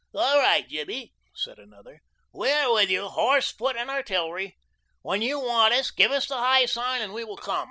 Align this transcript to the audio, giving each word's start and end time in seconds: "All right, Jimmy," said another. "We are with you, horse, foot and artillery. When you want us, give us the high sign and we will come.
"All 0.15 0.39
right, 0.39 0.67
Jimmy," 0.67 1.13
said 1.35 1.59
another. 1.59 2.01
"We 2.33 2.49
are 2.49 2.73
with 2.73 2.89
you, 2.89 3.07
horse, 3.07 3.51
foot 3.51 3.75
and 3.77 3.87
artillery. 3.87 4.57
When 5.03 5.21
you 5.21 5.39
want 5.39 5.75
us, 5.75 5.91
give 5.91 6.09
us 6.11 6.25
the 6.27 6.37
high 6.37 6.65
sign 6.65 7.03
and 7.03 7.13
we 7.13 7.23
will 7.23 7.37
come. 7.37 7.59